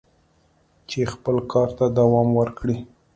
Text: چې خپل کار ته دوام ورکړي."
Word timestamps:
چې 0.89 0.99
خپل 1.13 1.35
کار 1.51 1.69
ته 1.77 1.85
دوام 1.97 2.29
ورکړي." 2.39 2.77